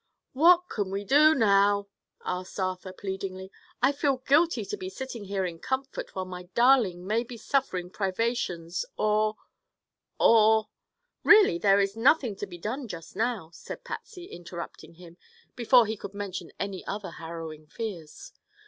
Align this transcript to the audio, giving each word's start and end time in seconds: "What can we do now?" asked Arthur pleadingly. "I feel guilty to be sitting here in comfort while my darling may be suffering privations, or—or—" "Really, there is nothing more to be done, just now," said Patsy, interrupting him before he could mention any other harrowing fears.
"What 0.33 0.67
can 0.67 0.89
we 0.89 1.03
do 1.03 1.35
now?" 1.35 1.87
asked 2.25 2.59
Arthur 2.59 2.91
pleadingly. 2.91 3.51
"I 3.83 3.91
feel 3.91 4.17
guilty 4.25 4.65
to 4.65 4.75
be 4.75 4.89
sitting 4.89 5.25
here 5.25 5.45
in 5.45 5.59
comfort 5.59 6.15
while 6.15 6.25
my 6.25 6.49
darling 6.55 7.05
may 7.05 7.23
be 7.23 7.37
suffering 7.37 7.91
privations, 7.91 8.83
or—or—" 8.97 10.69
"Really, 11.23 11.59
there 11.59 11.79
is 11.79 11.95
nothing 11.95 12.31
more 12.31 12.39
to 12.39 12.47
be 12.47 12.57
done, 12.57 12.87
just 12.87 13.15
now," 13.15 13.51
said 13.53 13.83
Patsy, 13.83 14.25
interrupting 14.25 14.95
him 14.95 15.17
before 15.55 15.85
he 15.85 15.95
could 15.95 16.15
mention 16.15 16.51
any 16.59 16.83
other 16.87 17.11
harrowing 17.11 17.67
fears. 17.67 18.31